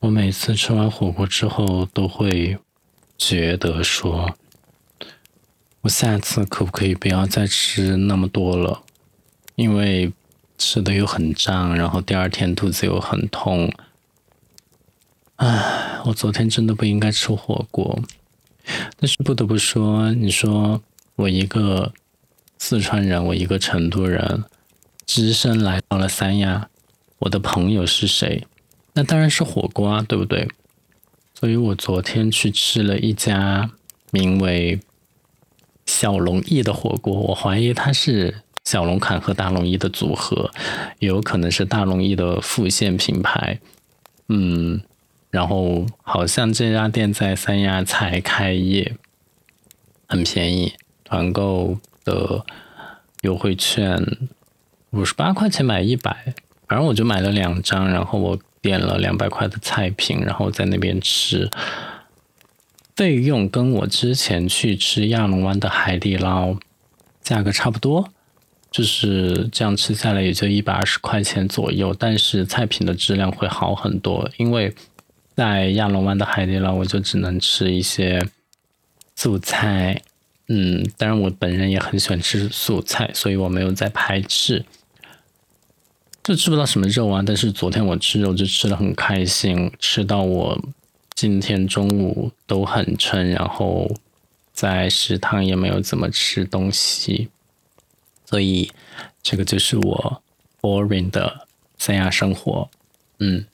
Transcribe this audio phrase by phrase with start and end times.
[0.00, 2.58] 我每次吃完火锅之后都会
[3.16, 4.36] 觉得说，
[5.80, 8.82] 我下次可不可以不要再吃那么多了？
[9.54, 10.12] 因为
[10.58, 13.72] 吃的又很胀，然后第二天肚子又很痛。
[15.36, 17.98] 唉，我昨天真的不应该吃火锅。
[18.98, 20.82] 但是不得不说，你说
[21.14, 21.92] 我一个
[22.58, 24.44] 四川人，我一个成都人，
[25.06, 26.68] 只身来到了三亚，
[27.20, 28.46] 我的朋友是谁？
[28.96, 30.48] 那当然是火锅啊，对不对？
[31.34, 33.70] 所以我昨天去吃了一家
[34.10, 34.80] 名为
[35.84, 40.50] “小龙燚”的火锅，我怀疑它是小龙坎和大龙燚的组合，
[40.98, 43.60] 也有可能是大龙燚的副线品牌。
[44.28, 44.80] 嗯，
[45.30, 48.96] 然后好像这家店在三亚才开业，
[50.08, 50.72] 很便宜，
[51.04, 52.46] 团购的
[53.20, 54.02] 优惠券
[54.92, 56.32] 五十八块钱买一百，
[56.66, 58.38] 反正我就买了两张，然后我。
[58.66, 61.48] 点了两百块的菜品，然后在那边吃，
[62.96, 66.56] 费用跟我之前去吃亚龙湾的海底捞
[67.22, 68.10] 价格差不多，
[68.72, 74.74] 就是这样吃下来也就一百二十块钱左右，但是菜品的质量会好很多，因为
[75.36, 78.20] 在亚龙湾的海底捞我就只能吃一些
[79.14, 80.02] 素菜，
[80.48, 84.64] 嗯，当然我本人也很喜欢吃素菜，所以我没有在排斥。
[86.26, 90.60] 就吃不到什么肉啊，但是昨天我吃肉就吃的很开心，吃到我
[91.14, 93.88] 今天中午都很撑，然后
[94.52, 97.28] 在食堂也没有怎么吃东西，
[98.24, 98.68] 所以
[99.22, 100.20] 这个就是我
[100.60, 101.46] boring 的
[101.78, 102.68] 三亚生活。
[103.20, 103.46] 嗯，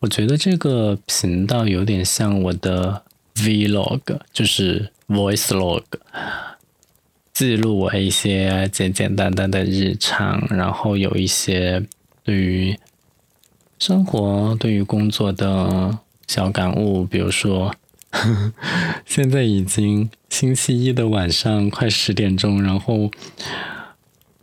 [0.00, 5.82] 我觉得这个频道有点像我的 vlog，就是 voice log。
[7.38, 11.86] 记录我一些简简单单的日常，然后有一些
[12.24, 12.76] 对于
[13.78, 17.04] 生活、对于工作的小感悟。
[17.04, 17.72] 比如说，
[19.06, 23.08] 现在已经星期一的晚上快十点钟，然后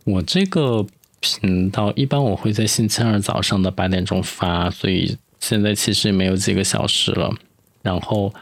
[0.04, 0.86] 我这个
[1.20, 7.30] 频道一般我会在星期二早上的八点钟发，所以现在其实没有几个小时了。
[7.82, 8.32] 然后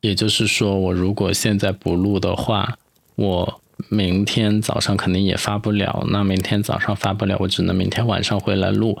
[0.00, 2.78] 也就是说，我如果现在不录的话，
[3.14, 8.98] 我明天早上肯定也发不了，那明天早上发不了，我只能明天晚上回来录，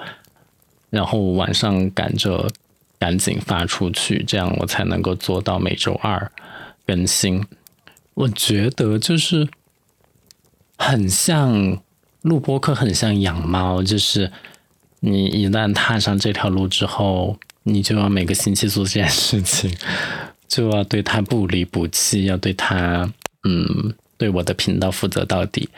[0.90, 2.50] 然后晚上赶着
[2.98, 6.30] 赶紧发出去，这样我才能够做到每周二
[6.84, 7.44] 更新。
[8.14, 9.48] 我觉得就是
[10.76, 11.80] 很像
[12.22, 14.30] 录播课，很像养猫，就是
[15.00, 19.72] 你一旦踏上这条路之后，你就要每个星期做这件事情，
[20.48, 23.10] 就要对它不离不弃，要对它
[23.44, 23.94] 嗯。
[24.16, 25.68] 对我的频道负责到底，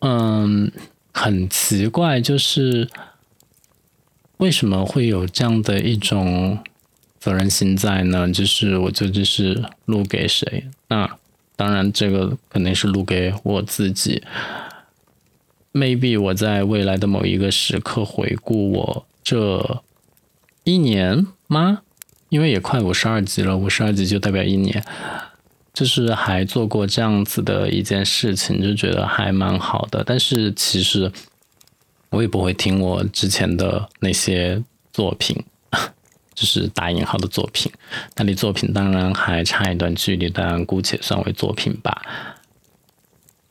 [0.00, 0.70] 嗯，
[1.12, 2.88] 很奇怪，就是
[4.36, 6.58] 为什么会有这样的一种
[7.18, 8.30] 责任心在呢？
[8.30, 10.66] 就是我究竟是录给谁？
[10.88, 11.08] 那
[11.56, 14.22] 当然，这个肯定是录给我自己。
[15.72, 19.82] Maybe 我在未来的某一个时刻回顾我这
[20.64, 21.82] 一年吗？
[22.28, 24.84] 因为也快五十二集了，五十二集就代表一年。
[25.72, 30.04] 就是还做过这样子的一件事情，就觉得还蛮好的。
[30.04, 31.10] 但是其实
[32.10, 34.62] 我也不会听我之前的那些
[34.92, 35.42] 作品，
[36.34, 37.72] 就是打引号的作品。
[38.16, 42.02] 那离作品当然还差一段距离，但姑且算为作品吧。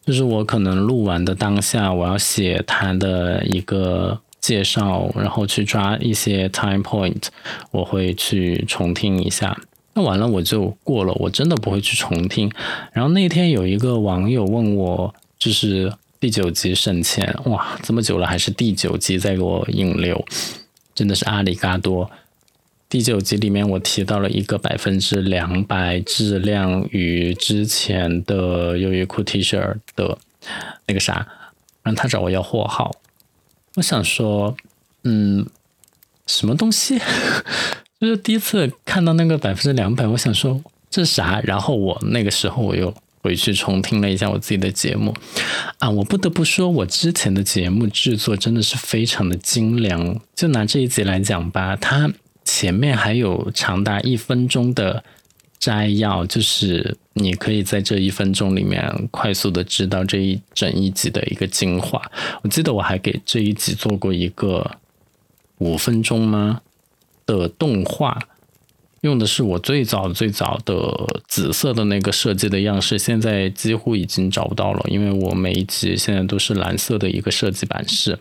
[0.06, 7.28] 就是我可能录完的当下，我要写它的一个介绍，然后去抓一些 time point，
[7.72, 9.60] 我会去重听一下。
[9.94, 12.52] 那完了我就过了，我真的不会去重听。
[12.94, 20.24] 然后那天有一个网友问我，就是第九集省钱，哇，这么久了还是第九集在给我引流，
[20.96, 22.10] 真的是阿里嘎多。
[22.88, 30.18] 第九集里面我提到了一个百分之两百质量与之前的优衣库 T 恤的
[30.88, 31.28] 那个啥，
[31.84, 32.92] 让他找我要货号。
[33.76, 34.56] 我想说，
[35.04, 35.46] 嗯，
[36.28, 37.00] 什么东西？
[38.02, 40.60] 就是第一次看到那个百分之两百，我想说
[40.90, 41.40] 这啥？
[41.44, 45.14] 然后我那个时候我又回去重听了一下我自己的节目，
[45.78, 50.20] 啊，我不得不说，我之前的节目制作真的是非常的精良。
[50.36, 52.12] 就拿这一集来讲吧，它
[52.44, 55.04] 前面还有长达一分钟的
[55.60, 62.02] 摘要，就是你可以在这一分钟里面快速的知道这一整一集的一个精华。
[62.42, 64.78] 我记得我还给这一集做过一个
[65.60, 66.62] 五分钟吗？
[67.40, 68.18] 的动画
[69.02, 78.20] 用的是我最早最早的紫色的那个设计的样式，现在几乎已经找不到了，因为我每一集现在都是蓝色的一个设计版式。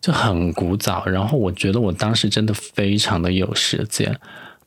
[0.00, 1.04] 就很古早。
[1.06, 4.16] 然后我觉得我当时真的非常的有时间。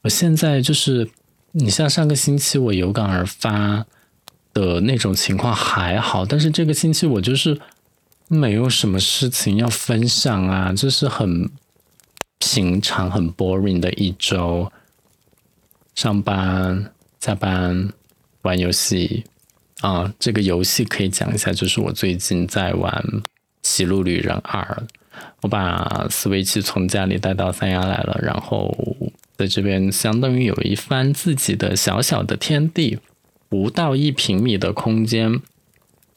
[0.02, 1.10] 我现在就是，
[1.54, 3.86] 你像上个星期我有感而发
[4.54, 7.58] 的那种情况还好，但是这个星期我就是
[8.28, 11.50] 没有什么事情要分享啊，就是很
[12.42, 14.72] 平常、很 boring 的一周，
[15.94, 17.94] 上班、下班、
[18.42, 19.24] 玩游戏。
[19.82, 22.92] 啊，这个游戏可以讲一下，就是我最近在玩
[23.62, 24.62] 《歧路旅人二》，
[25.42, 28.76] 我把 Switch 从家里带到三亚来了，然后
[29.38, 33.00] 在这边相当于有一番自己的小小的天地，
[33.50, 35.40] 不到一平米的空间，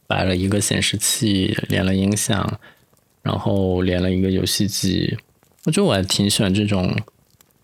[0.07, 2.61] 摆了一个显示器，连了音响，
[3.23, 5.17] 然后连了一个游戏机，
[5.65, 6.97] 我觉得我还挺喜欢这种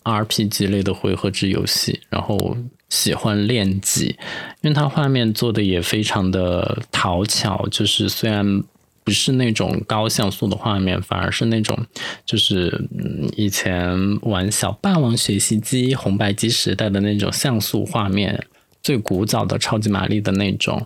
[0.05, 2.57] RPG 类的回合制游戏，然后。
[2.91, 4.17] 喜欢练级，
[4.63, 8.65] 因为它画面做的也非常的讨巧，就是虽然
[9.05, 11.87] 不是那种高像素的画面，反而是那种
[12.27, 12.89] 就是
[13.37, 18.45] 以前玩小霸王学习机红白机时代的那种像素画面，
[18.83, 20.85] 最古早的超级玛丽的那种，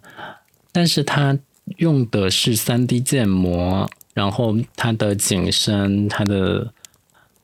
[0.73, 1.39] 但是它
[1.79, 6.75] 用的是三 D 建模，然后它的景深，它的。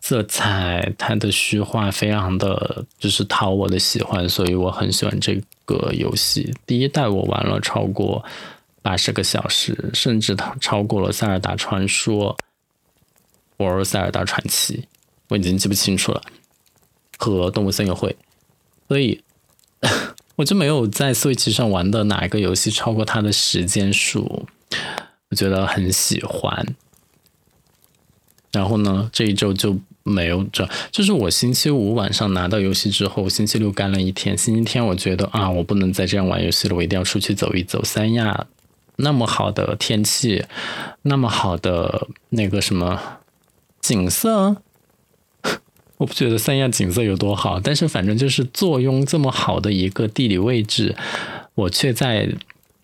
[0.03, 6.55] 色彩，它的虚化非常的就是讨我的喜欢，所以我很喜欢这个游戏。
[6.67, 8.25] 第一代我玩了超过
[8.81, 12.35] 八十个小时，甚至它超过了《塞尔达传说》
[13.59, 14.79] 或《塞尔达传奇》，
[15.29, 16.23] 我已经记不清楚了。
[17.19, 18.09] 和《动物森友会》，
[18.89, 19.23] 所以
[20.37, 24.47] 我就没有在 Switch 上玩的哪一个游戏超过它的时间数，
[25.29, 26.75] 我觉得很喜欢。
[28.51, 29.79] 然后呢，这一周就。
[30.03, 37.85] 没有这，就是我星期五晚上拿到游戏之后，星期六干了一天，星期天我觉得啊，我不能再这样玩游戏了，我一定要出去走一走。
[37.85, 38.47] 三亚
[38.97, 40.45] 那么好的天气，
[41.03, 42.99] 那么好的那个什么
[43.81, 44.57] 景色，
[45.99, 50.97] 我不觉得三亚景色有多好，但是反正就是坐拥这么好的一个地理位置，
[51.55, 52.29] 我却在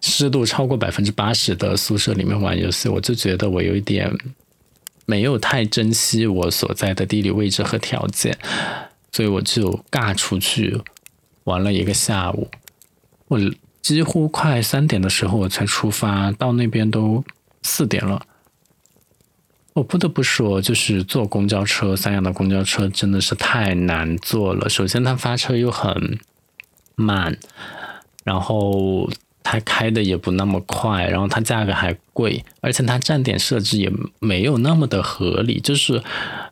[0.03, 4.15] 湿度超过百分之八十的宿舍里面玩游戏，我就觉得我有一点。
[5.07, 8.37] 没有太珍惜我所在的地理位置和条件，
[9.13, 10.79] 所以我就尬出去
[11.45, 12.51] 玩了一个下午。
[13.29, 13.41] 我
[13.81, 17.25] 几乎快三点的时候我才出发，到那边都
[17.63, 18.27] 四点了。
[19.75, 24.69] 我不得不说，就是坐公交车，三亚的公交车真的是太难坐了。
[24.69, 26.19] 首先，它发车又很
[26.97, 27.39] 慢，
[28.25, 29.09] 然后。
[29.49, 33.89] 它开的也不那么快，然后它价格还贵，而且它站点设置也
[34.19, 35.61] 没有那么的合理。
[35.61, 36.03] 就是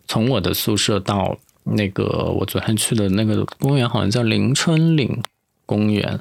[0.06, 2.05] 从我的宿舍到那个
[2.38, 5.20] 我昨天去的那个公园，好像叫林春岭
[5.67, 6.20] 公园，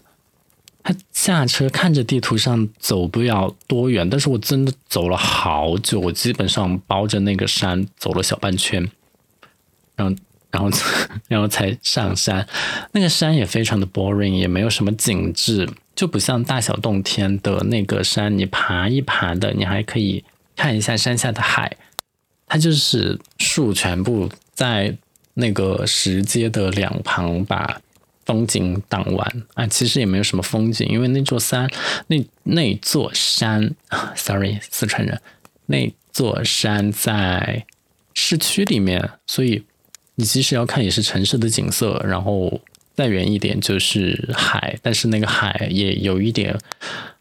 [0.81, 8.89] 它下车看着地图上走不了多远，但是我真的走了好久，我基本上包着那个山走了小半圈，
[9.95, 10.15] 然后
[10.49, 10.71] 然后
[11.27, 12.47] 然后才上山。
[12.93, 15.69] 那个山也非常的 boring，也没有什么景致。
[15.95, 20.23] 就不像大小洞天的那个山，你爬一爬的，你还可以
[20.55, 21.77] 看一下山下的海。
[22.47, 24.97] 它就是树全部在
[25.35, 27.79] 那个石阶的两旁把
[28.25, 31.69] 风景挡完啊，其实也没有什么风景，因为那座山
[32.07, 33.75] 那那座山，
[34.15, 35.21] sorry 四川人，
[35.67, 37.65] 那座山在
[38.13, 39.63] 市区里面，所以
[40.15, 42.59] 你即使要看也是城市的景色，然后。
[42.95, 46.55] 再远一点就是海，但是那个海也有一点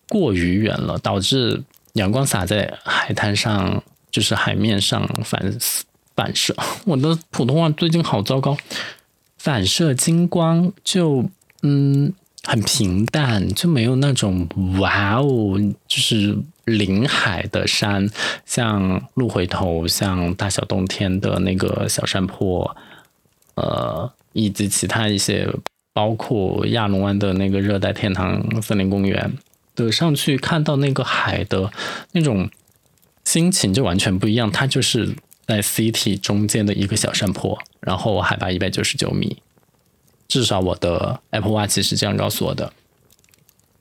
[0.06, 1.62] 过于远了，导致
[1.94, 5.58] 阳光洒在海滩上，就是海面上反
[6.14, 6.54] 反射。
[6.84, 8.54] 我的普通话最近好糟糕，
[9.38, 11.24] 反射金光就
[11.62, 12.12] 嗯
[12.44, 14.46] 很平淡，就没有那种
[14.78, 16.36] 哇哦，就是
[16.66, 18.10] 临海的山，
[18.44, 22.76] 像鹿回头，像大小洞天的那个小山坡，
[23.54, 24.12] 呃。
[24.32, 25.48] 以及其他一些，
[25.92, 29.32] 包括亚龙湾的那个热带天堂森林公园
[29.74, 31.70] 的上去看到那个海的
[32.12, 32.48] 那种
[33.24, 34.50] 心情就完全不一样。
[34.50, 35.14] 它就是
[35.46, 39.36] 在 city 中间的一个小山坡，然后海拔一百九十九米，
[40.28, 42.72] 至少我的 Apple Watch 是这样告诉我的。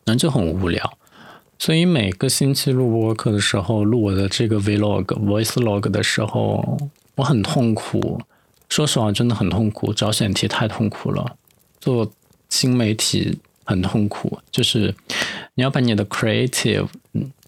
[0.05, 0.97] 那就很无聊，
[1.59, 6.77] 所以每个星期录播课的时候，录我的这个 Vlog Voice Log 的时候，
[7.15, 8.19] 我很痛苦。
[8.71, 9.93] 说实话，真的很痛苦。
[9.93, 11.35] 找选题太痛苦了，
[11.81, 12.09] 做
[12.47, 14.39] 新媒体很痛苦。
[14.49, 14.95] 就是
[15.55, 16.87] 你要把你的 creative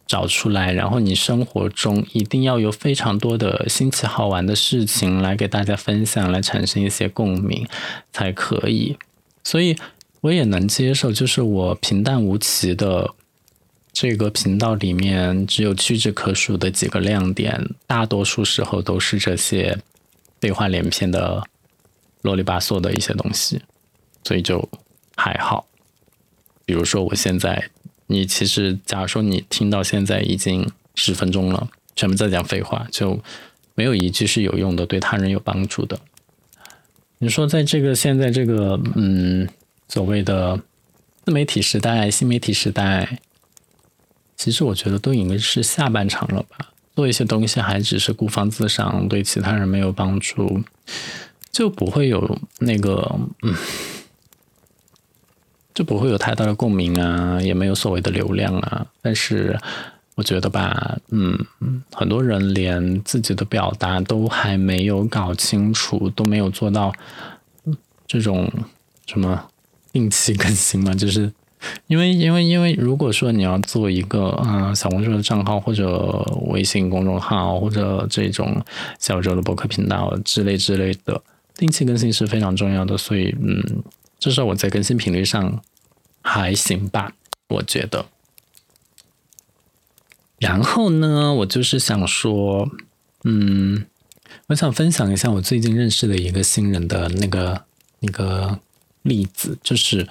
[0.06, 7.66] 找出来，然后你生活中一定要有非常多的新奇好玩的事情来给大家分享，来产生一些共鸣
[8.12, 8.98] 才可以。
[9.46, 9.78] 所以
[10.20, 13.14] 我也能接受，就是我平淡无奇的
[13.94, 19.80] 这个频道里面只有屈指可数的几个亮点，大多数时候都是这些
[20.44, 21.42] 废话连篇的
[22.22, 23.62] 啰里吧嗦的一些东西，
[24.26, 24.70] 所以就
[25.16, 25.66] 还好。
[26.66, 27.70] 比如说我现在，
[28.08, 33.18] 你其实假如说你听到现在已经十分钟了，全部在讲废话，就
[33.74, 35.98] 没有一句是有用的，对他人有帮助的。
[37.20, 39.48] 你说在这个现在这个嗯
[39.88, 40.60] 所谓的
[41.24, 43.18] 自媒体时代、新媒体时代。
[44.36, 50.62] 其实我觉得都已经是下半场了吧，做一些东西还只是孤芳自赏，对其他人没有帮助，
[51.52, 53.56] 就不会有那个嗯，
[55.74, 58.86] 就不会有太大的共鸣啊，也没有所谓的流量啊。
[59.02, 59.60] 但是
[60.16, 61.38] 我觉得吧，嗯，
[61.92, 66.94] 很多人连自己的表达都还没有搞清楚，都没有做到
[68.06, 68.52] 这种
[69.08, 69.50] 什么
[69.92, 71.32] 定期更新嘛，就是。
[71.88, 78.64] 因为，因为，因为，如果说你要做一个啊小红书的账号，或者微信公众号，或者这种
[79.00, 81.22] 小周的博客频道之类之类的，
[81.56, 82.98] 定期更新是非常重要的。
[82.98, 83.84] 所以，嗯，
[84.20, 85.62] 至少我在更新频率上
[86.22, 87.14] 还行吧，
[87.48, 88.06] 我觉得。
[90.40, 92.70] 然后呢，我就是想说，
[93.24, 93.86] 嗯，
[94.48, 97.64] 我想分享一下我最近认识的一个新人的那个
[98.00, 98.60] 那个
[99.04, 100.08] 例子，就是。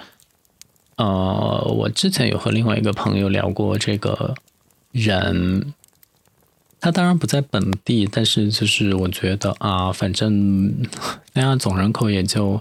[0.97, 4.35] 呃，我之前有和另外一个朋友聊过这个
[4.93, 5.73] 人，
[6.81, 10.75] 他当然不在本地，但是就是我觉得啊，反正
[11.33, 12.61] 那样总人口也就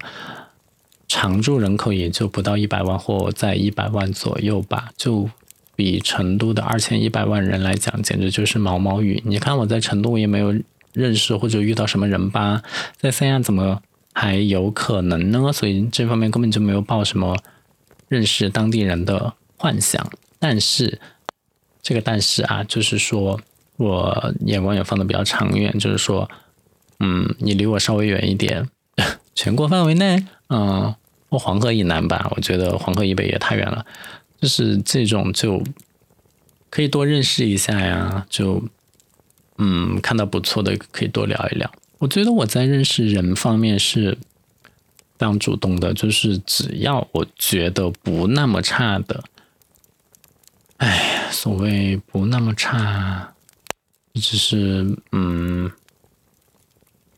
[1.08, 5.30] 常住人口也就不到一百万或在一百万左右吧，就
[5.76, 9.22] 比成都的二千一百万人来讲，简直就是毛毛雨。
[9.26, 10.56] 你看我在成都也没有
[10.94, 12.62] 认识或者遇到什么人吧，
[12.98, 13.82] 在三亚怎么
[14.14, 15.52] 还有可能呢？
[15.52, 17.36] 所以这方面根本就没有报什么。
[18.12, 20.06] 认识当地人的幻想，
[20.38, 21.00] 但是
[21.82, 23.40] 这个但是啊，就是说
[23.78, 26.30] 我眼光也放的比较长远，就是说，
[27.00, 28.68] 嗯，你离我稍微远一点，
[29.34, 30.94] 全国范围内，嗯，
[31.30, 33.86] 我黄河以南吧，我觉得黄河以北也太远了，
[34.42, 35.64] 就是这种就
[36.70, 38.62] 可以多认识一下呀，就
[39.58, 41.72] 嗯，看到不错的可以多聊一聊。
[42.00, 44.18] 我觉得我在认识人方面是。
[45.22, 49.24] 非常主动的，就是只要我觉得不那么差的，
[50.78, 53.32] 哎，所谓不那么差，
[54.16, 55.72] 只是嗯，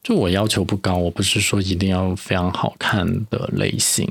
[0.04, 4.06] 就我要求不高，我不是说一定要非常好看的类型，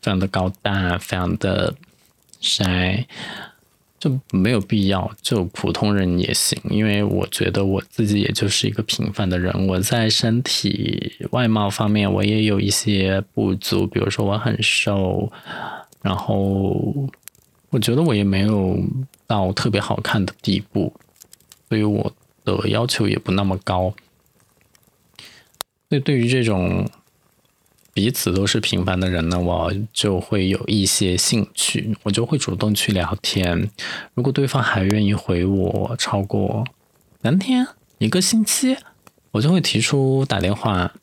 [0.00, 1.74] 非常的高大，非常的
[2.40, 3.06] 帅。
[4.02, 9.68] 就没有必要，就普通人也行，因为我觉得我自己也就是一个平凡的人。
[9.68, 15.30] 我在身体外貌方面，我也有一些不足，比如说我很瘦，
[16.00, 16.92] 然后
[17.70, 18.76] 我觉得我也没有
[19.28, 20.92] 到特别好看的地步，
[21.68, 22.12] 所以我
[22.44, 23.94] 的要求也不那么高。
[25.88, 26.84] 所以对于这种。
[27.94, 33.68] 彼此都是平凡的人呢，我就会有一些兴趣，我就会主动去聊天。
[34.14, 36.64] 如果对方还愿意回我超过
[37.20, 37.66] 两天、
[37.98, 38.76] 一个星期，
[39.32, 40.94] 我就会提出打电话，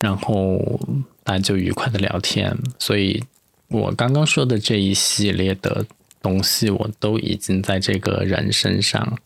[0.00, 0.78] 然后
[1.22, 2.54] 大家就愉快的聊天。
[2.78, 3.24] 所以，
[3.68, 5.86] 我刚刚说的这一系列的
[6.20, 9.18] 东西，我都已经在这个人身上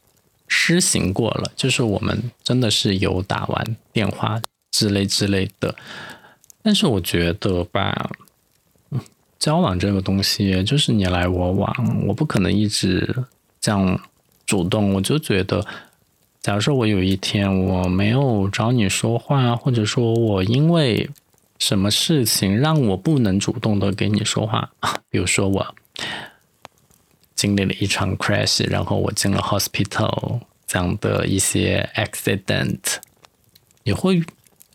[0.46, 1.50] 施行过了。
[1.56, 4.40] 就是我们真的是有打完电话
[4.70, 5.74] 之类之类的。
[6.68, 8.10] 但是我觉得吧，
[9.38, 13.24] 交往这个东西就是你来我往，我不可能一直
[13.58, 13.98] 这样
[14.44, 14.92] 主动。
[14.92, 15.64] 我就觉得，
[16.42, 21.08] 假如说我有一天我没有找你说话，或者说我因为
[21.58, 24.70] 什么事情让我不能主动的给你说话，
[25.08, 25.74] 比如说我
[27.34, 32.96] 经历了一场 crash，然后我进了 hospital 这样的一些 accident，
[33.84, 34.22] 你会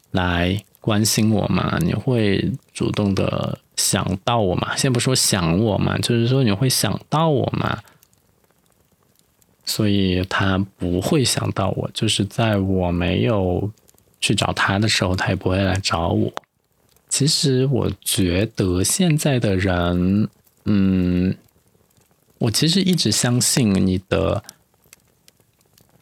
[0.09, 0.65] 来。
[0.83, 1.79] 关心我嘛？
[1.79, 4.75] 你会主动的想到我嘛？
[4.75, 7.79] 先不说想我嘛，就是说你会想到我嘛？
[9.63, 13.71] 所以他不会想到我，就是在我没有
[14.19, 16.29] 去找他的时候，他也不会来找我。
[17.07, 20.27] 其实我觉得现在的人，
[20.65, 21.33] 嗯，
[22.39, 24.43] 我其实一直相信你的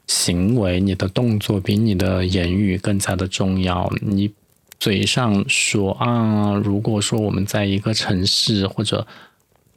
[0.07, 3.88] 行为、你的动作比你的言语更加的重要。
[4.01, 4.33] 你。
[4.81, 9.05] 嘴上说啊，如果说我们在一个城市，或者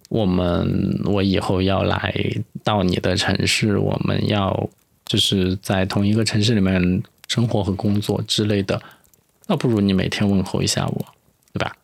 [0.09, 2.15] 我们我以后要来
[2.63, 4.71] 到你的城市，我们要
[5.05, 8.83] 就是在同一个城市里面生活和工作之类的，
[9.47, 11.07] 那不如你每天问候一下我，
[11.53, 11.77] 对吧？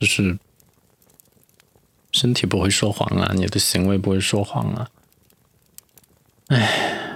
[0.00, 0.36] 就是
[2.10, 4.90] 身体不会说谎啊，你的行为不会说谎啊。
[6.48, 7.15] 唉，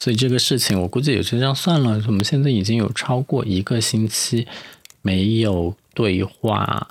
[0.00, 2.02] 所以这个事情我估计也就这样算了。
[2.08, 4.48] 我们现在已经有超过一个星期
[5.02, 6.88] 没有对话。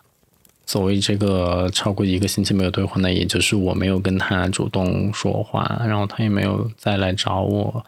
[0.66, 7.84] 所谓这个超过一个星期没有对话，那也就是我没有跟他主动说话，然后他也没有再来找我，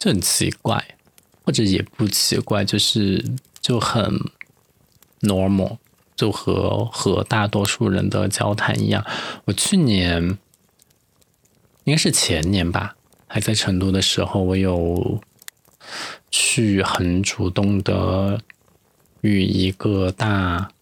[0.00, 0.84] 就很奇怪，
[1.44, 3.24] 或者也不奇怪，就是
[3.60, 4.18] 就很
[5.20, 5.76] normal，
[6.16, 9.06] 就和和大多数人的交谈一样。
[9.44, 10.36] 我去年
[11.84, 12.96] 应该是前年吧，
[13.26, 15.20] 还在成都的时候，我有
[16.30, 18.40] 去很主动的。
[19.22, 20.72] 与一个大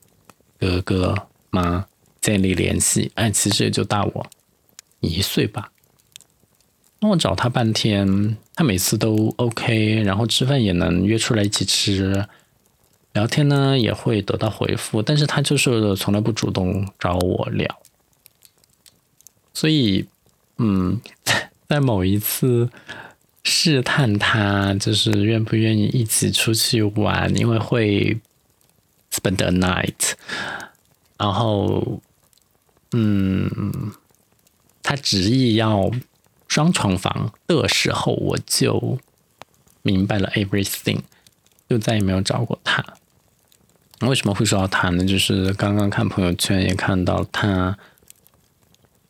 [0.61, 1.85] 哥哥妈
[2.21, 4.31] 建立联系，哎，其实也就大我
[5.01, 5.73] 一岁吧。
[7.01, 12.29] 那我找他半天，他每次都 OK，然后吃饭也能约出来一起吃，
[13.13, 17.83] 聊天呢也会得到回复，但是他就是从来不主动找我聊。
[19.53, 20.07] 所以，
[20.59, 21.01] 嗯，
[21.69, 22.69] 在某一次。
[23.45, 28.21] 试探他就是愿不愿意一起出去玩，因为会
[29.11, 30.13] spend a night。
[31.17, 32.03] 然后，
[32.93, 33.51] 嗯，
[34.83, 35.91] 他执意要
[36.47, 38.99] 双床房的时候，我就
[39.81, 41.01] 明白了 everything，
[41.71, 42.85] 就再也没有找过他。
[44.01, 45.07] 为什么会说到他呢？
[45.07, 47.79] 就是刚刚看朋友圈也看到他。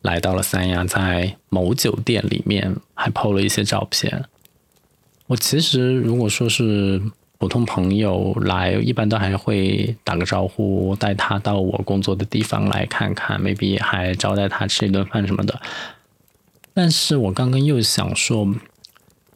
[0.01, 4.25] 来到了三亚，在某酒店里面还 PO 了一些照片。
[5.27, 7.01] 我其实如果说是
[7.37, 15.61] 普通朋友来，一般都还会打个招呼，带他到我工作的地方来看看，maybe 还招待他吃一顿饭什么的。
[16.73, 18.55] 但是我刚刚又想说，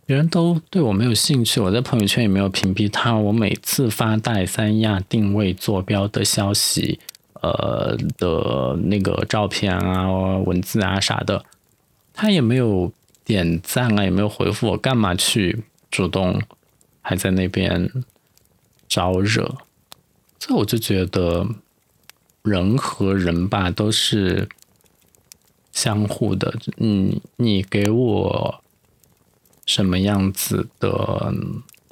[0.06, 3.14] 别人都对我没有兴趣，我在朋友圈也没有屏蔽他。
[3.16, 7.00] 我每次发带三亚定位坐标的消息。
[7.44, 11.44] 呃的那个照片啊、文字啊啥的，
[12.14, 12.92] 他也没有
[13.26, 16.42] 点赞啊，也没有回复我，干嘛去主动
[17.02, 17.92] 还在那边
[18.88, 19.58] 招惹？
[20.40, 21.46] 所以我就觉得
[22.44, 24.48] 人和人吧都是
[25.74, 26.54] 相互的。
[26.78, 28.64] 嗯，你给我
[29.66, 31.34] 什么样子的，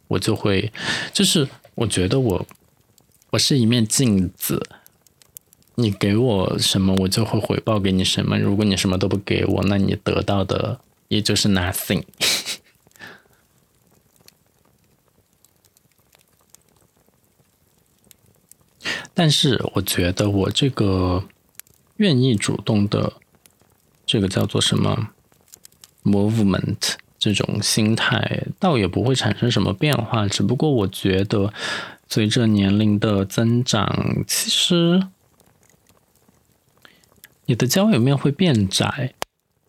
[0.07, 0.71] 我就会，
[1.11, 2.47] 就是我觉得我
[3.31, 4.61] 我是一面镜子。
[5.75, 8.37] 你给我什么，我就会回报给你什么。
[8.37, 12.03] 如果你什么都不给我，那你得到的也就是 nothing。
[19.13, 21.23] 但是我觉得我这个
[21.97, 23.13] 愿意主动的，
[24.05, 25.09] 这个叫做什么
[26.03, 30.27] movement 这种心态，倒也不会产生什么变化。
[30.27, 31.53] 只不过我觉得
[32.09, 35.07] 随着年龄的增长，其实。
[37.51, 39.13] 你的交友面会变窄，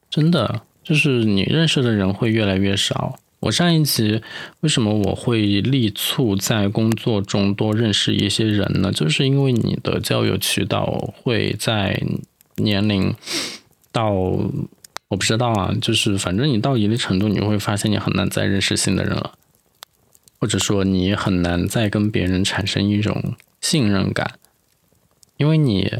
[0.08, 3.18] 真的就是你认识的人会越来越少。
[3.40, 4.22] 我上一集
[4.60, 8.92] 为什么我会力促在工作中多认识一些人呢？
[8.92, 12.00] 就是因为你的交友渠道会在
[12.54, 13.12] 年龄
[13.90, 14.46] 到我
[15.08, 19.32] 不知道啊，就是反正你到一定程度，你会发现你很难再认识新的人了，
[20.38, 24.38] 或者说你很难再跟别人产生一种信任感，
[25.36, 25.92] 因为你。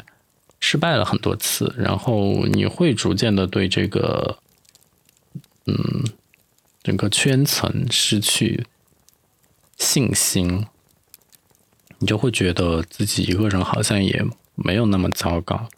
[0.64, 4.38] 失败了很多次，然后你会逐渐的对这个，
[5.66, 6.04] 嗯，
[6.84, 8.64] 整个圈层失去
[9.76, 10.64] 信心，
[11.98, 15.68] 你就会觉得自己一个人好像也没有那么糟糕。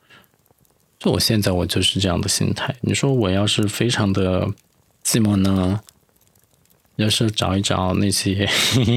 [0.98, 2.76] 就我现在我就是这样的心态。
[2.82, 4.46] 你说我要是非常的
[5.02, 5.80] 寂寞呢？
[6.96, 8.46] 要是找一找那些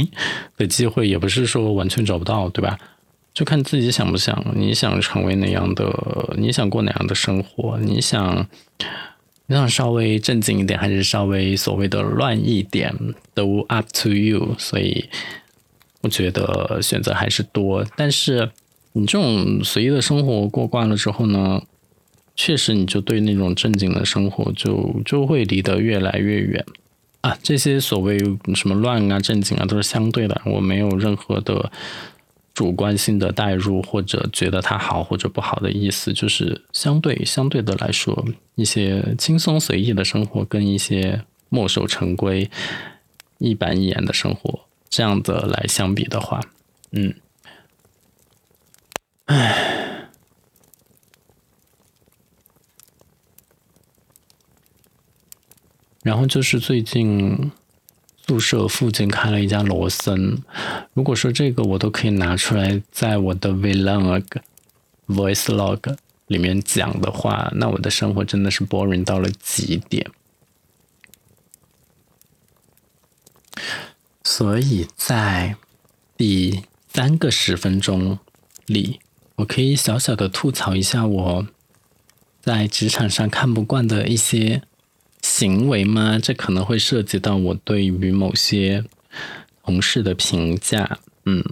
[0.57, 2.77] 的机会，也不是说完全找不到，对吧？
[3.37, 8.47] 就看自己想不想，你想成为哪样的，你想过哪样的生活，你想，
[9.45, 12.91] 你想稍微正经一点，还是稍微所谓的乱一点，
[13.35, 14.55] 都 up to you。
[14.57, 15.07] 所以
[16.01, 18.49] 我觉得选择还是多，但是
[18.93, 21.61] 你这种随意的生活过惯了之后呢，
[22.35, 26.65] 确实你就对那种正经的生活就就会离得越来越远
[27.21, 27.37] 啊。
[27.43, 28.17] 这些所谓
[28.55, 31.71] 什么乱啊、正经啊，都是相对的，我没有任何的。
[32.57, 42.49] 主观性的代入，或者觉得它好或者不好的意思，就是相对相对的来说，一些轻松随意的生活，跟一些墨守成规、
[43.37, 46.41] 一板一眼的生活，这样的来相比的话，
[46.93, 47.13] 嗯，
[49.25, 50.09] 唉，
[56.01, 57.51] 然后就是最近。
[58.27, 60.43] 宿舍附近开了一家罗森，
[60.93, 64.25] 如果说这个我都可以拿出来，在我的 vlog
[65.07, 65.95] voice log
[66.27, 70.11] 里面讲的话，那我的生活真的是 boring 到了极点。
[74.25, 75.55] 所以在
[76.17, 78.19] 第三个十分钟
[78.65, 78.99] 里，
[79.37, 81.47] 我可以小小的吐槽一下我
[82.41, 84.63] 在职场上看不惯的一些
[85.37, 86.17] 行为吗？
[86.17, 88.83] 这可能会涉及到我对于某些
[89.63, 90.97] 同事的评价。
[91.25, 91.43] 嗯，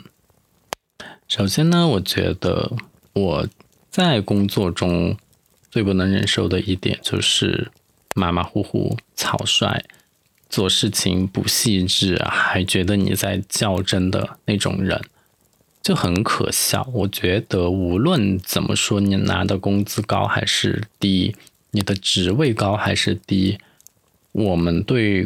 [1.28, 2.76] 首先呢，我觉得
[3.14, 3.48] 我
[3.92, 5.16] 在工作中
[5.70, 7.72] 最不能忍受的一点就是
[8.16, 9.84] 马马虎虎、草率。
[10.50, 15.00] 做事情不细致，还觉得你在较真的那种人，
[15.84, 16.90] 就很可笑。
[16.92, 21.36] 我觉得无论怎么说，你拿的工资高还是低，
[21.70, 23.60] 你的职位高还是低，
[24.36, 25.26] 我们对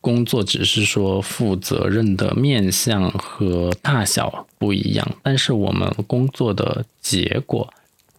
[0.00, 7.72] 工作只是说负责任的面向和大小不一样，但是我们工作的结果，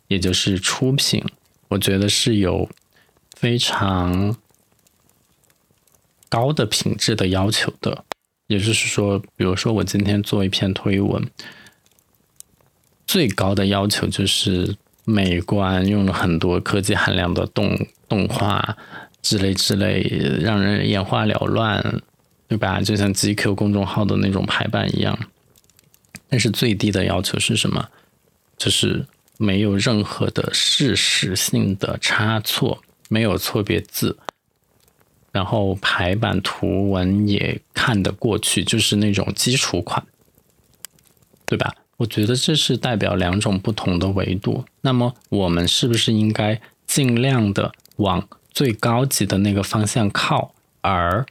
[0.07, 1.23] 也就是出品，
[1.67, 2.69] 我觉得是有
[3.35, 4.35] 非常。
[6.27, 8.03] 高的品质的要求的，
[8.47, 11.23] 也就是说，比如说我今天做一篇推文，
[13.07, 14.75] 最高的要求就是
[15.05, 17.77] 美观，用了很多科技含量的动
[18.09, 18.75] 动画
[19.25, 20.03] 之类之类，
[20.39, 21.83] 让人眼花缭乱，
[22.47, 22.79] 对吧？
[22.79, 25.17] 就像 GQ 公众号的那种排版一样。
[26.29, 27.89] 但是最低的要求是什么？
[28.55, 29.03] 就是
[29.39, 34.15] 没有任何的事实性的差错，没有错别字。
[35.31, 40.05] 然后排版图文也看得过去，就是那种基础款，
[41.47, 41.73] 对吧？
[41.97, 44.63] 我觉得这是代表两种不同的维度。
[44.81, 51.23] 那么我们是不是应该尽量的往最高级的那个方向靠，而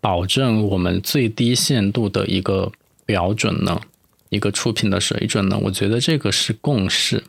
[0.00, 2.70] 保证我们最低限度的一个
[3.04, 3.80] 标准呢？
[4.28, 5.58] 一个出品的水准呢？
[5.64, 7.24] 我觉得这个是共识，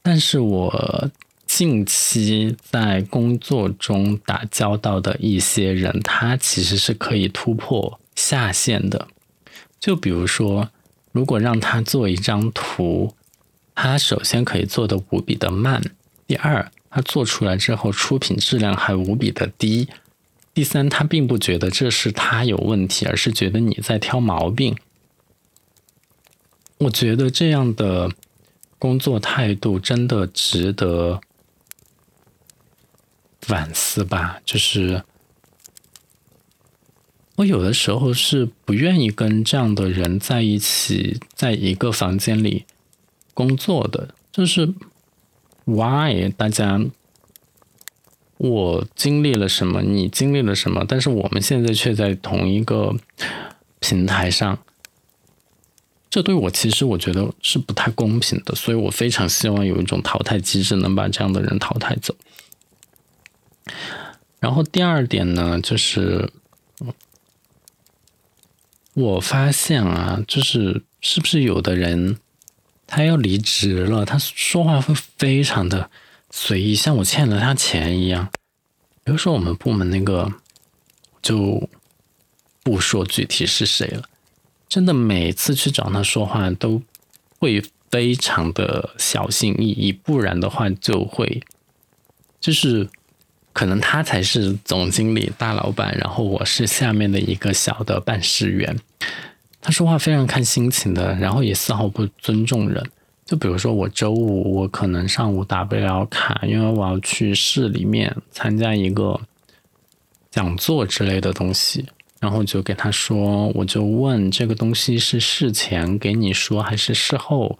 [0.00, 1.10] 但是我。
[1.46, 9.08] 近期在工作中打交道的一些人，他其实是可以突破下限的。
[9.80, 10.70] 就比如说，
[11.10, 13.16] 如果让他做一张图，
[13.74, 15.82] 他首先可以做的无比的慢；
[16.28, 19.86] 第二，他做出来之后出品质量还无比的低；
[20.52, 24.76] 第三，他并不觉得这是他有问题，而是觉得你在挑毛病。
[26.78, 28.10] 我觉得这样的
[28.78, 31.20] 工作态度真的值得。
[33.42, 35.02] 反思吧，就是
[37.36, 42.66] 我有的时候是不愿意跟这样的人在一起，在一个房间里
[43.32, 44.14] 工作的。
[44.30, 44.72] 就是
[45.64, 46.80] why 大家
[48.36, 52.94] 我经历了什么，你经历了什么，但是我们现在却在同一个
[53.80, 54.58] 平台上，
[56.08, 58.54] 这对我其实我觉得是不太公平的。
[58.54, 62.16] 所以我非常希望有一种淘汰机制，能把这样的人淘汰走。
[64.38, 66.32] 然后第二点呢，就是
[68.94, 72.18] 我发现啊，就是是不是有的人
[72.90, 75.88] 他要离职了，他说话会非常的
[76.30, 78.28] 随意，像我欠了他钱一样。
[79.04, 80.30] 比如说我们部门那个，
[81.22, 81.70] 就
[82.62, 84.02] 不说具体是谁了，
[84.68, 86.82] 真的每次去找他说话都
[87.38, 91.42] 会非常的小心翼翼，不然的话就会
[92.40, 92.90] 就是。
[93.52, 98.78] 可能他才是总经理、大老板，然后我是下面的一个小的办事员。
[99.60, 102.84] 他说话非常看心情的，然后也丝毫不尊重人。
[103.24, 109.20] 就比如说我周五我可能上午打不了卡，因为我要去市里面参加一个
[110.30, 111.86] 讲座之类的东西，
[112.18, 117.58] 然后就给他说，我就问这个东西是事前给你说还是事后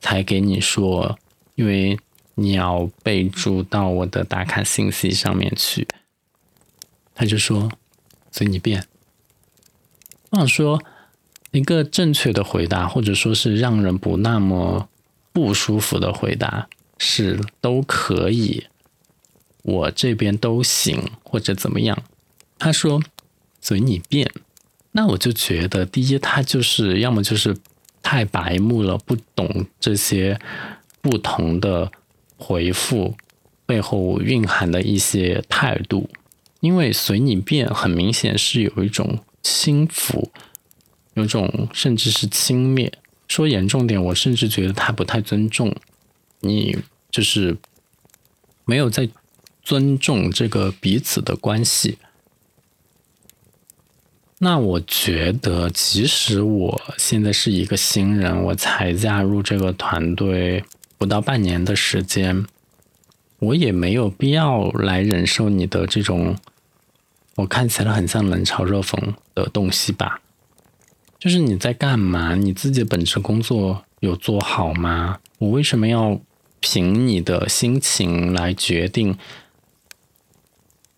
[0.00, 1.18] 才给你说，
[1.54, 1.98] 因为。
[2.36, 5.86] 你要备注到我的打卡信息上面去。
[7.14, 7.70] 他就说
[8.32, 8.82] 随你便。
[10.30, 10.82] 我想说
[11.50, 14.88] 一个正确的回答，或者说是让人不那么
[15.32, 18.64] 不舒服的回答是都可以，
[19.62, 22.02] 我这边都行，或者怎么样。
[22.58, 23.02] 他说
[23.60, 24.30] 随你便，
[24.92, 27.56] 那我就觉得第一，他就是要么就是
[28.02, 30.38] 太白目了，不懂这些
[31.00, 31.90] 不同的。
[32.42, 33.14] 回复
[33.66, 36.08] 背后蕴含的一些态度，
[36.60, 40.32] 因为随你便很明显是有一种轻浮，
[41.14, 42.92] 有种甚至是轻蔑。
[43.28, 45.74] 说严重点，我甚至觉得他不太尊重
[46.40, 46.76] 你，
[47.10, 47.56] 就是
[48.64, 49.08] 没有在
[49.62, 51.98] 尊重这个彼此的关系。
[54.38, 60.64] 那我觉得，即使我现在是一个新人，我才加入这个团队
[60.96, 62.46] 不到半年的时间，
[63.38, 66.36] 我也没有必要来忍受你的这种
[67.36, 70.20] 我看起来很像冷嘲热讽的东西吧？
[71.20, 72.34] 就是你在干嘛？
[72.34, 75.20] 你自己本职工作有做好吗？
[75.38, 76.20] 我为什么要
[76.58, 79.16] 凭你的心情来决定？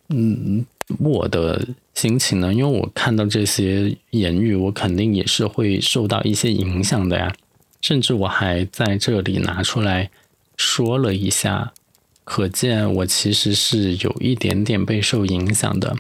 [0.09, 0.65] 嗯，
[0.99, 1.69] 我的。
[1.95, 2.55] 心情呢？
[2.55, 7.35] 因为我看到这些言语，我肯定也是会受到一些影响的呀。
[7.83, 10.11] 甚至我还在这里拿出来
[10.57, 11.75] 说了一下，
[12.25, 15.95] 可见我其实是有一点点被受影响的。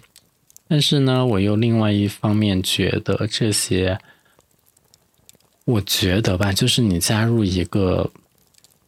[0.66, 4.00] 但是呢，我又另外一方面觉得这些，
[5.64, 8.10] 我觉得吧，就是你加入一个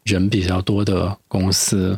[0.03, 1.97] 人比较多的公司，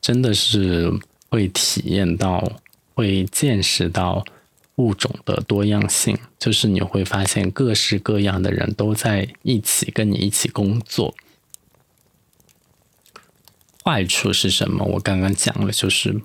[0.00, 0.92] 真的是
[1.28, 2.60] 会体验到。
[2.96, 4.24] 会见识到
[4.76, 11.14] 物种的多样性，就是你会发现各式各样的人都在一起跟你一起工作。
[13.84, 14.82] 坏处是什么？
[14.82, 16.18] 我刚刚讲了，就是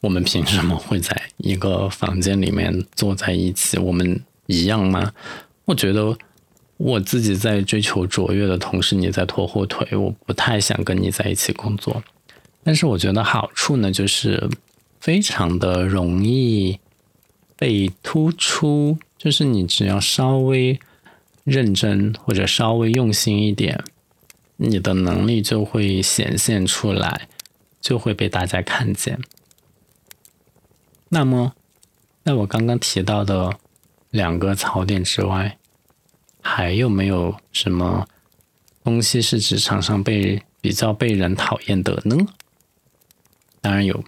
[0.00, 3.76] 我们凭什么会在一个房间里面坐在一起？
[3.76, 5.12] 我们一样吗？
[5.68, 6.16] 我觉得
[6.78, 12.02] 我自己在追求卓越的同时，你在拖后腿，我不太想跟你在一起工作。
[12.64, 14.48] 但是我觉得好处呢，就是。
[15.00, 16.80] 非常的容易
[17.56, 20.80] 被突出，就是你只要稍微
[21.44, 23.84] 认真或者稍微用心一点，
[24.56, 27.28] 你的能力就会显现出来，
[27.80, 29.20] 就会被大家看见。
[31.10, 31.52] 那么，
[32.24, 33.56] 在我刚刚提到的
[34.10, 35.58] 两个槽点之外，
[36.40, 38.08] 还有没有什么
[38.82, 42.16] 东西是职场上被比较被人讨厌的呢？
[43.60, 44.04] 当然有。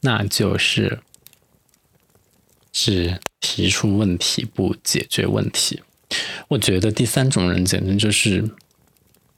[0.00, 1.00] 那就是
[2.70, 5.82] 只提出问题不解决问题。
[6.46, 8.48] 我觉得第三种人简直就是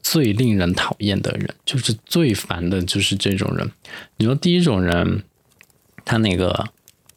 [0.02, 3.72] 最令人讨厌的人，就是最烦的，就是这种人。
[4.18, 5.24] 你说第一种人，
[6.04, 6.68] 他那个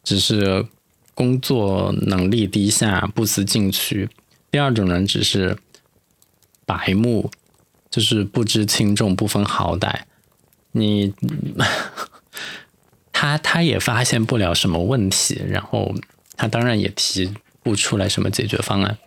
[0.05, 0.65] 只是
[1.13, 4.07] 工作能力低下，不思进取；
[4.51, 5.57] 第二种人只是
[6.65, 7.29] 白目，
[7.89, 10.01] 就是不知轻重，不分好歹。
[10.71, 11.13] 你。
[13.15, 15.95] 他他也发现不了什么问题，然后
[16.35, 18.97] 他当然也提不出来什么解决方案。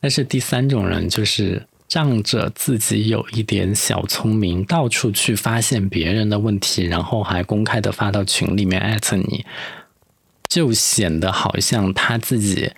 [0.00, 9.44] 但是第三种人就是仗着自己有一点小聪明，到处去发现别人的问题，然后还公开的发到群里面艾特你，
[10.48, 12.72] 就显得好像他自己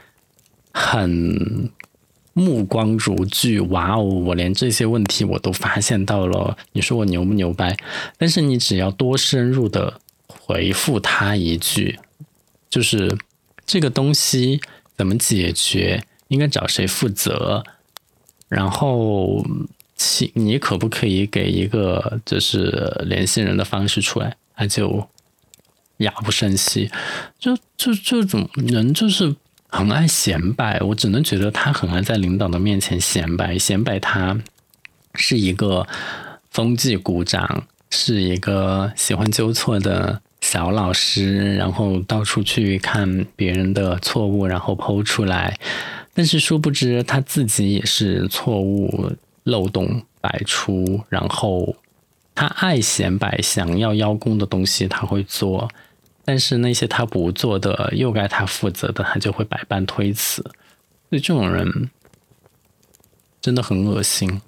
[0.72, 1.70] 很
[2.32, 3.60] 目光如炬。
[3.68, 7.76] 哇哦，我连这些问题我都发现到了，你说我牛不牛掰？
[8.18, 10.00] 但是你只要多深入的。
[10.32, 11.98] 回复他一句，
[12.68, 13.16] 就是
[13.66, 14.60] 这个东西
[14.96, 17.64] 怎么解决，应该找谁负责，
[18.48, 19.44] 然后
[19.94, 24.36] 请你可不可以给一个就是联系人的方式出来？
[24.54, 25.08] 他就
[26.00, 26.90] 哑不胜息，
[27.38, 29.34] 就就这种人就是
[29.68, 34.38] 很爱显摆，我只能觉得他很爱在领导的面前显摆，显摆他
[35.14, 35.86] 是一个
[36.50, 40.20] 风纪股长，是一个喜欢纠错的。
[40.42, 45.60] 小老师，然后到处去看别人的错误，然后剖出来，
[46.14, 49.12] 但是殊不知他自己也是错误
[49.44, 51.02] 漏洞百出。
[51.10, 51.76] 然后
[52.34, 55.68] 他爱显摆，想要邀功的东西他会做，
[56.30, 60.40] 但是那些他不做的，又该他负责的，他就会百般推辞。
[61.08, 61.90] 所以这种人
[63.40, 64.40] 真的很恶心。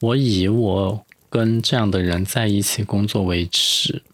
[0.00, 1.06] 我以我。
[1.30, 4.04] 跟这样的人在一起工作为耻，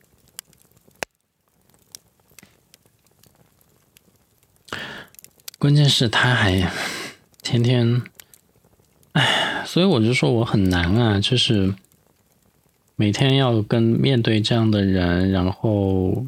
[5.59, 6.73] 关键是他还
[7.43, 8.01] 天天，
[9.13, 11.75] 哎，所以我就说我很难啊，就是
[13.01, 16.23] 每天要跟面对这样的人，然后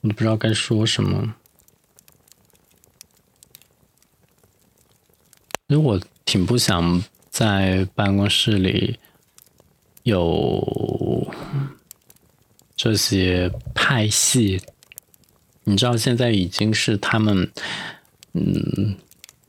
[0.00, 1.34] 我不知道该说什么，
[5.66, 6.00] 如果。
[6.24, 9.00] 挺不想在办公室里
[10.04, 11.26] 有
[12.76, 14.62] 这些派系，
[15.64, 17.50] 你知道现在已经是他们
[18.34, 18.96] 嗯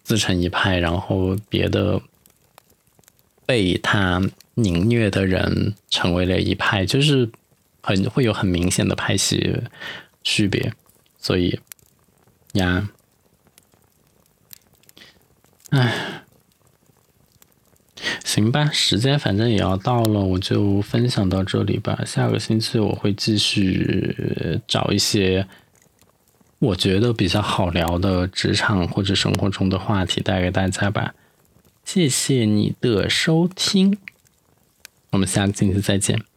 [0.02, 2.02] 自成一派，然后别的
[3.46, 4.22] 被他
[4.56, 7.30] 凝虐的人成为了一派就是
[7.82, 9.62] 很会有很明显的派系
[10.24, 10.74] 区别
[11.18, 11.60] 所以
[12.54, 12.90] 呀。
[15.70, 16.22] 唉。
[18.24, 25.46] 行吧时间反正也要到了我就分享到这里吧下个星期我会继续找一些
[26.60, 31.14] 我觉得比较好聊的职场或者生活中的话题带给大家吧。
[31.94, 33.98] 谢谢你的收听。
[35.10, 36.31] 我们下个星期再见。